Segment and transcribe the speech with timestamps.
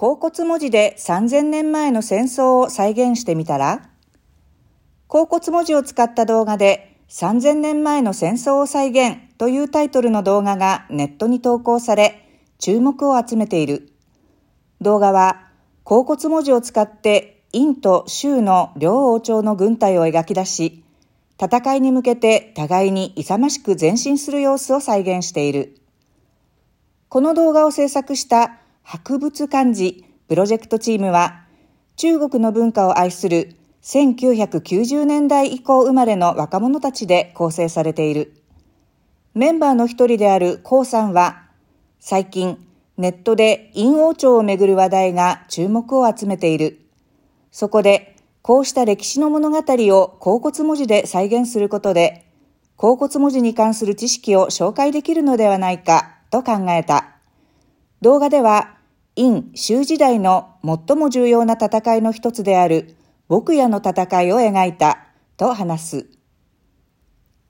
[0.00, 3.90] 甲骨文字で3000年前の戦争を再現してみたら？
[5.08, 12.26] 甲骨文字を使った動画で3000年前の戦争を再現というタイトルの動画がネットに投稿され
[12.58, 13.92] 注目を集めている。
[14.80, 15.50] 動画は
[15.84, 20.82] 甲骨文字を使って陰と州の両王朝の軍隊を描き出し、
[21.38, 25.76] 戦いに向けて互いに勇ましく前進する様子を再現している。
[27.10, 28.56] この動画を制作した
[28.92, 31.44] 博物漢字プロジェクトチームは、
[31.94, 38.34] 中国の文化を愛する1990年代以降生まれの若者たちで構成されている。
[39.32, 41.44] メンバーの一人であるコウさんは、
[42.00, 42.58] 最近
[42.96, 46.80] ネットで陰王朝をめぐる話題が注目を集めている。
[47.52, 52.26] そこでこうした歴史の物語を甲骨文字で再現することで、
[52.74, 57.06] 甲骨文字に関する知識を紹介できるのではないかと考えた。
[58.00, 58.79] 動画では、
[59.16, 62.96] 陰州時代の最も重要な戦いの一つである
[63.28, 66.06] 牧野の戦いを描いたと話す。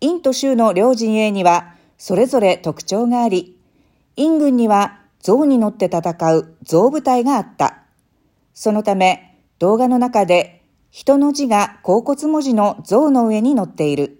[0.00, 3.58] 陰と州の両陣営にはそれぞれ特徴があり、
[4.16, 7.78] 陰軍には象に乗って戦う象部隊があった。
[8.54, 14.18] そのため動画の中で人の字が甲骨文字の像の上に乗っている。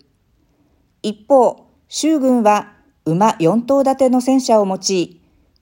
[1.03, 5.20] 一方、州軍は馬4頭立ての戦車を用い、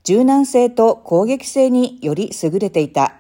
[0.09, 3.17] 柔軟性と攻撃性により優れていた。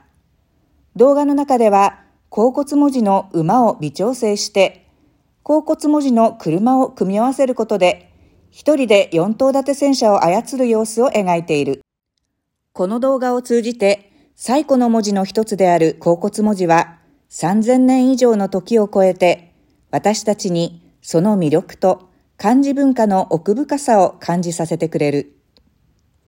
[0.97, 4.89] 動画の中では、甲骨文字の馬を微調整して、
[5.43, 8.11] 甲骨文字の車を組み合わせることで、
[8.51, 11.83] 一人で4頭立て戦車を操る様子を描いている。
[12.73, 16.97] この動画を通じて、最古の文字の一つである甲骨文字は、
[17.29, 19.53] 3000年以上の時を超えて、
[19.91, 22.09] 私たちにその魅力と
[22.39, 25.38] 漢字文化の奥深さを感じさせてくれる。